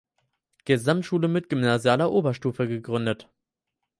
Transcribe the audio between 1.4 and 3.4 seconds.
gymnasialer Oberstufe gegründet.